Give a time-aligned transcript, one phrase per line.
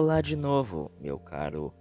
[0.00, 1.74] Olá de novo, meu caro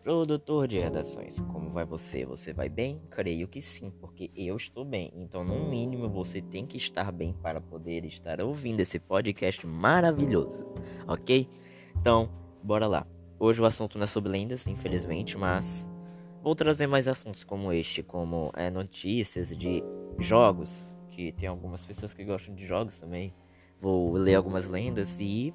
[0.00, 1.40] produtor de redações.
[1.40, 2.24] Como vai você?
[2.24, 3.02] Você vai bem?
[3.10, 5.10] Creio que sim, porque eu estou bem.
[5.16, 10.64] Então, no mínimo, você tem que estar bem para poder estar ouvindo esse podcast maravilhoso,
[11.08, 11.48] ok?
[11.96, 12.30] Então,
[12.62, 13.04] bora lá.
[13.36, 15.90] Hoje o assunto não é sobre lendas, infelizmente, mas
[16.44, 19.82] vou trazer mais assuntos como este, como é, notícias de
[20.20, 23.34] jogos, que tem algumas pessoas que gostam de jogos também.
[23.80, 25.52] Vou ler algumas lendas e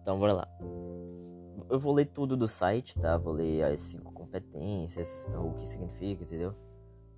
[0.00, 0.48] Então, bora lá
[1.68, 3.16] eu vou ler tudo do site, tá?
[3.16, 6.54] Vou ler as cinco competências, o que significa, entendeu?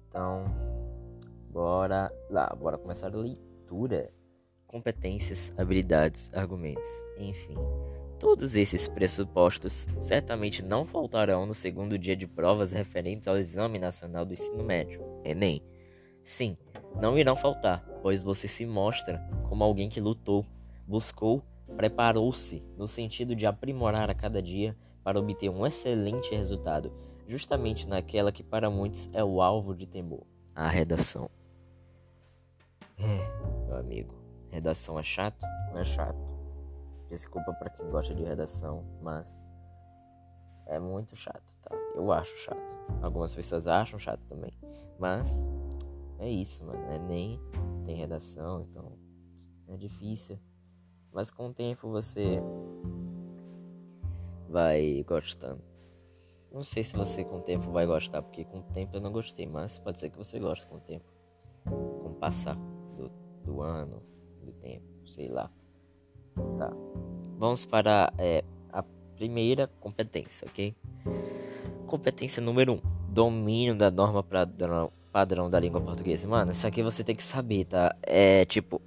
[0.09, 0.45] Então,
[1.51, 4.13] bora lá, bora começar a leitura.
[4.67, 6.89] Competências, habilidades, argumentos,
[7.19, 7.55] enfim.
[8.19, 14.25] Todos esses pressupostos certamente não faltarão no segundo dia de provas referentes ao Exame Nacional
[14.25, 15.63] do Ensino Médio, Enem.
[16.23, 16.57] Sim,
[17.01, 20.45] não irão faltar, pois você se mostra como alguém que lutou,
[20.87, 21.45] buscou
[21.77, 26.93] preparou-se no sentido de aprimorar a cada dia para obter um excelente resultado,
[27.27, 31.31] justamente naquela que para muitos é o alvo de temor, a redação.
[32.99, 34.15] É, meu amigo,
[34.51, 35.45] redação é chato?
[35.71, 36.19] Não é chato.
[37.09, 39.39] Desculpa para quem gosta de redação, mas
[40.67, 41.75] é muito chato, tá?
[41.95, 42.77] Eu acho chato.
[43.01, 44.53] Algumas pessoas acham chato também,
[44.99, 45.49] mas
[46.19, 46.83] é isso, mano.
[46.91, 47.41] É nem
[47.85, 48.93] tem redação, então
[49.69, 50.39] é difícil.
[51.13, 52.41] Mas com o tempo você
[54.49, 55.63] vai gostando.
[56.53, 59.13] Não sei se você com o tempo vai gostar, porque com o tempo eu não
[59.13, 61.05] gostei, mas pode ser que você goste com o tempo.
[61.65, 62.57] Com o passar
[62.97, 63.11] do,
[63.45, 64.03] do ano,
[64.43, 65.51] do tempo, sei lá.
[66.57, 66.73] Tá.
[67.39, 68.83] Vamos para é, a
[69.17, 70.75] primeira competência, ok?
[71.87, 72.77] Competência número 1.
[72.77, 72.81] Um,
[73.17, 76.29] domínio da norma padrão, padrão da língua portuguesa.
[76.29, 77.97] Mano, isso aqui você tem que saber, tá?
[78.03, 78.81] É tipo,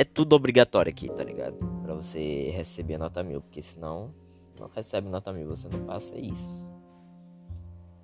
[0.00, 1.58] é tudo obrigatório aqui, tá ligado?
[1.82, 4.14] Pra você receber a nota mil, porque senão
[4.58, 6.66] não recebe nota mil, você não passa isso.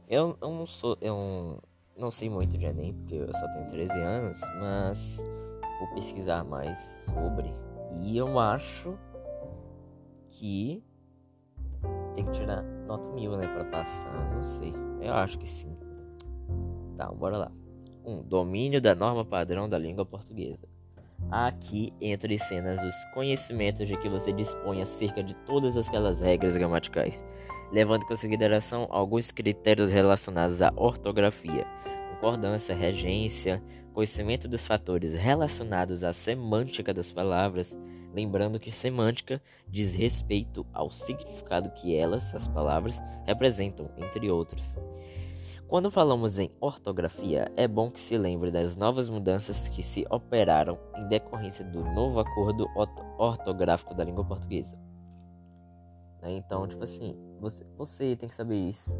[0.06, 0.98] Eu, eu não sou.
[1.00, 1.58] Eu
[1.96, 5.26] não sei muito de Enem, porque eu só tenho 13 anos, mas
[5.78, 7.54] vou pesquisar mais sobre.
[8.02, 8.98] E eu acho
[10.28, 10.84] que
[12.14, 14.34] tem que tirar nota mil, né, pra passar.
[14.34, 14.74] Não sei.
[15.00, 15.74] Eu acho que sim.
[16.94, 17.52] Tá, bora lá.
[18.04, 18.12] 1.
[18.12, 20.75] Um, domínio da norma padrão da língua portuguesa.
[21.30, 26.56] Aqui entra em cenas os conhecimentos de que você dispõe acerca de todas aquelas regras
[26.56, 27.24] gramaticais,
[27.72, 31.66] levando em consideração alguns critérios relacionados à ortografia,
[32.14, 33.62] concordância, regência,
[33.92, 37.78] conhecimento dos fatores relacionados à semântica das palavras,
[38.14, 44.76] lembrando que semântica diz respeito ao significado que elas, as palavras, representam, entre outros.
[45.68, 50.78] Quando falamos em ortografia, é bom que se lembre das novas mudanças que se operaram
[50.96, 52.68] em decorrência do novo acordo
[53.18, 54.78] ortográfico da língua portuguesa.
[56.22, 58.90] Né, então, tipo assim, você, você tem que saber isso.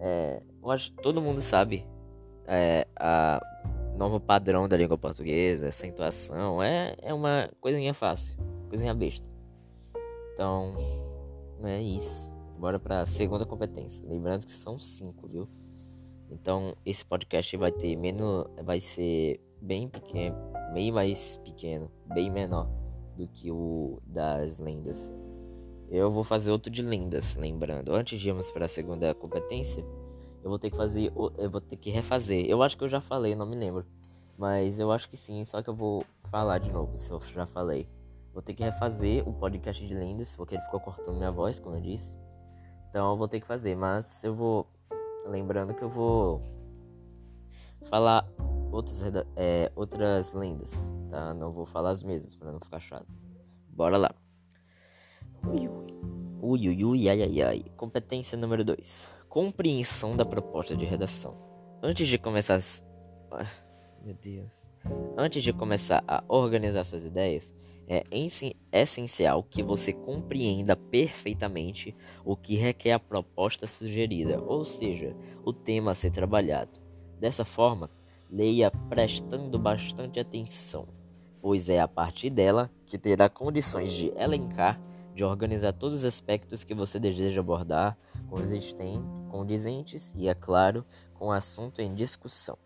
[0.00, 1.86] É, eu acho que todo mundo sabe
[2.46, 3.38] é, a
[3.98, 8.34] norma padrão da língua portuguesa, acentuação, é, é uma coisinha fácil,
[8.70, 9.26] coisinha besta.
[10.32, 10.74] Então,
[11.64, 12.32] é isso.
[12.58, 14.08] Bora para a segunda competência.
[14.08, 15.46] Lembrando que são cinco, viu?
[16.30, 18.46] Então esse podcast vai ter menos.
[18.64, 20.36] Vai ser bem pequeno.
[20.72, 21.90] Bem mais pequeno.
[22.06, 22.68] Bem menor
[23.16, 25.14] do que o das lendas.
[25.88, 27.94] Eu vou fazer outro de lendas, lembrando.
[27.94, 29.84] Antes de irmos para a segunda competência,
[30.42, 31.12] eu vou ter que fazer.
[31.38, 32.44] Eu vou ter que refazer.
[32.46, 33.86] Eu acho que eu já falei, não me lembro.
[34.36, 37.46] Mas eu acho que sim, só que eu vou falar de novo se eu já
[37.46, 37.86] falei.
[38.34, 41.76] Vou ter que refazer o podcast de lendas, porque ele ficou cortando minha voz quando
[41.76, 42.14] eu disse.
[42.90, 44.66] Então eu vou ter que fazer, mas eu vou
[45.26, 46.40] Lembrando que eu vou
[47.84, 48.28] falar
[48.70, 49.02] outras,
[49.36, 51.34] é, outras lendas, tá?
[51.34, 53.06] Não vou falar as mesmas para não ficar chato.
[53.68, 54.14] Bora lá.
[55.46, 55.94] Ui, ui.
[56.40, 57.64] Ui, ui, ui, ai, ai, ai.
[57.76, 59.08] Competência número 2.
[59.28, 61.36] compreensão da proposta de redação.
[61.82, 62.60] Antes de começar.
[63.30, 63.46] Ah,
[64.02, 64.68] meu Deus.
[65.16, 67.52] Antes de começar a organizar suas ideias,
[67.88, 68.04] é
[68.72, 71.94] essencial que você compreenda perfeitamente
[72.24, 76.80] o que requer a proposta sugerida, ou seja, o tema a ser trabalhado.
[77.20, 77.90] Dessa forma,
[78.30, 80.88] leia prestando bastante atenção,
[81.40, 84.80] pois é a partir dela que terá condições de elencar,
[85.14, 87.96] de organizar todos os aspectos que você deseja abordar,
[89.30, 90.84] condizentes e, é claro,
[91.14, 92.58] com o assunto em discussão.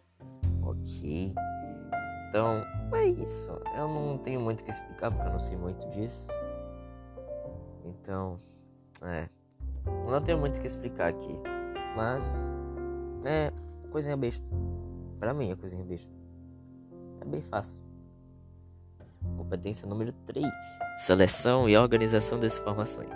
[0.63, 1.33] Ok?
[2.31, 3.51] Então, é isso.
[3.77, 6.31] Eu não tenho muito o que explicar porque eu não sei muito disso.
[7.85, 8.37] Então,
[9.03, 9.29] é.
[10.09, 11.37] Não tenho muito o que explicar aqui.
[11.97, 12.39] Mas,
[13.25, 13.53] é
[13.91, 14.47] coisinha besta.
[15.19, 16.15] Pra mim é coisinha besta.
[17.21, 17.81] É bem fácil.
[19.37, 20.47] Competência número 3:
[20.99, 23.11] Seleção e organização das informações.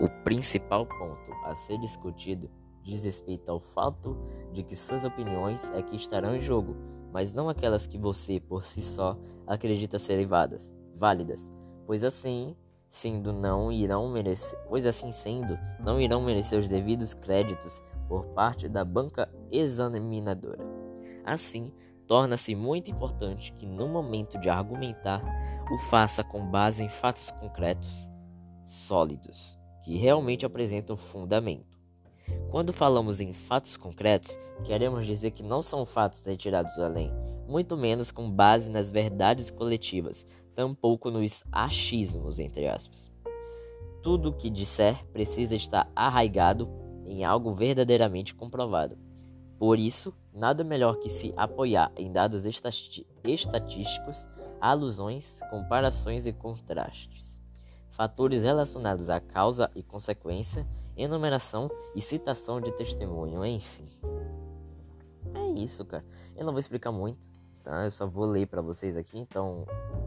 [0.00, 2.50] O principal ponto a ser discutido
[2.82, 4.16] diz respeito ao fato
[4.54, 6.74] de que suas opiniões é que estarão em jogo,
[7.12, 11.52] mas não aquelas que você, por si só, acredita serem válidas, válidas,
[11.86, 12.56] pois assim
[12.88, 18.68] sendo não irão merecer, pois assim sendo, não irão merecer os devidos créditos por parte
[18.68, 20.64] da banca examinadora.
[21.24, 21.72] Assim,
[22.06, 25.22] torna-se muito importante que no momento de argumentar
[25.70, 28.08] o faça com base em fatos concretos,
[28.64, 31.77] sólidos, que realmente apresentam fundamento.
[32.50, 37.12] Quando falamos em fatos concretos, queremos dizer que não são fatos retirados do além,
[37.46, 43.12] muito menos com base nas verdades coletivas, tampouco nos achismos, entre aspas.
[44.02, 46.68] Tudo o que disser precisa estar arraigado
[47.06, 48.96] em algo verdadeiramente comprovado.
[49.58, 54.28] Por isso, nada melhor que se apoiar em dados estatísticos,
[54.60, 57.37] alusões, comparações e contrastes,
[57.98, 60.64] fatores relacionados à causa e consequência
[60.96, 63.84] enumeração e citação de testemunho, enfim.
[65.34, 66.04] É isso, cara.
[66.36, 67.28] Eu não vou explicar muito,
[67.64, 67.84] tá?
[67.84, 69.66] Eu só vou ler para vocês aqui, então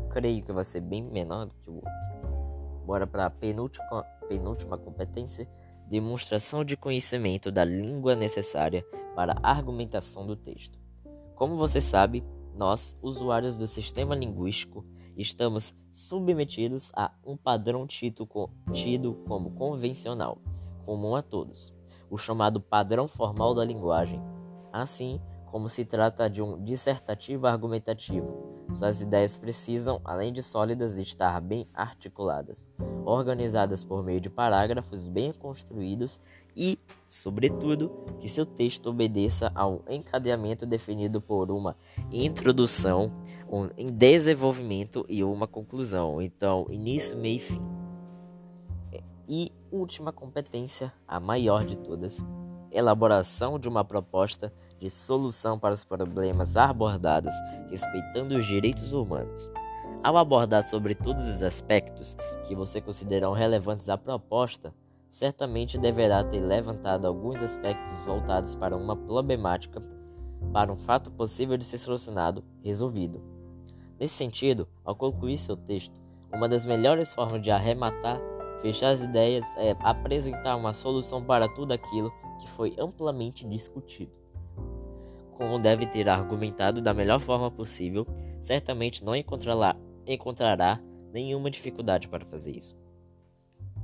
[0.10, 2.86] creio que vai ser bem menor do que o outro.
[2.86, 5.50] Bora para a penúltima, penúltima competência,
[5.88, 8.86] demonstração de conhecimento da língua necessária
[9.16, 10.80] para a argumentação do texto.
[11.36, 12.24] Como você sabe,
[12.58, 14.86] nós, usuários do sistema linguístico,
[15.18, 20.40] estamos submetidos a um padrão tido como convencional
[20.86, 21.74] comum a todos,
[22.10, 24.22] o chamado padrão formal da linguagem.
[24.74, 31.42] Assim, como se trata de um dissertativo argumentativo, suas ideias precisam, além de sólidas, estar
[31.42, 32.68] bem articuladas,
[33.06, 36.22] organizadas por meio de parágrafos bem construídos
[36.56, 37.90] e, sobretudo,
[38.20, 41.76] que seu texto obedeça a um encadeamento definido por uma
[42.12, 43.12] introdução,
[43.50, 46.22] um desenvolvimento e uma conclusão.
[46.22, 47.62] Então, início, meio e fim.
[49.28, 52.24] E última competência, a maior de todas,
[52.72, 57.34] elaboração de uma proposta de solução para os problemas abordados,
[57.70, 59.50] respeitando os direitos humanos.
[60.04, 64.74] Ao abordar sobre todos os aspectos que você consideram relevantes à proposta,
[65.12, 69.80] certamente deverá ter levantado alguns aspectos voltados para uma problemática,
[70.52, 73.22] para um fato possível de ser solucionado, resolvido.
[74.00, 76.02] Nesse sentido, ao concluir seu texto,
[76.34, 78.20] uma das melhores formas de arrematar
[78.62, 84.12] Fechar as ideias é apresentar uma solução para tudo aquilo que foi amplamente discutido.
[85.36, 88.06] Como deve ter argumentado da melhor forma possível,
[88.40, 90.80] certamente não encontrará, encontrará
[91.12, 92.78] nenhuma dificuldade para fazer isso.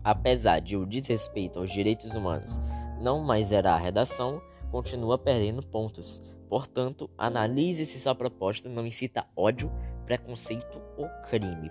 [0.04, 2.60] Apesar de o desrespeito aos direitos humanos
[3.00, 6.22] não mais era a redação, continua perdendo pontos.
[6.50, 9.72] Portanto, analise se sua proposta não incita ódio,
[10.06, 11.70] preconceito ou crime.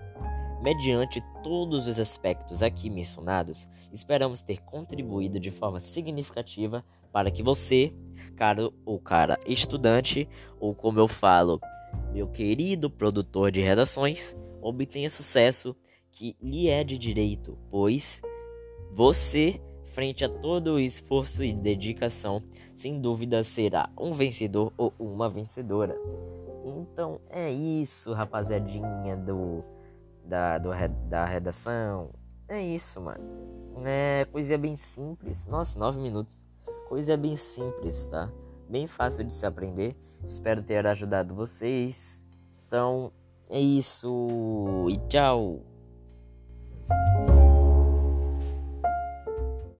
[0.61, 7.93] Mediante todos os aspectos aqui mencionados, esperamos ter contribuído de forma significativa para que você,
[8.35, 10.27] caro ou cara estudante,
[10.59, 11.59] ou como eu falo,
[12.11, 15.75] meu querido produtor de redações, obtenha sucesso
[16.17, 18.23] que lhe é de direito, pois
[18.91, 19.61] você,
[19.93, 22.41] frente a todo o esforço e dedicação,
[22.73, 25.95] sem dúvida será um vencedor ou uma vencedora.
[26.65, 29.63] Então é isso, rapaziadinha do
[30.25, 30.71] da, do,
[31.07, 32.09] da redação.
[32.47, 33.23] É isso, mano.
[33.85, 35.45] É coisa bem simples.
[35.45, 36.43] Nossa, nove minutos.
[36.89, 38.31] Coisa bem simples, tá?
[38.67, 39.95] Bem fácil de se aprender.
[40.25, 42.25] Espero ter ajudado vocês.
[42.65, 43.11] Então,
[43.49, 44.87] é isso.
[44.89, 45.76] E tchau.
[46.89, 47.36] you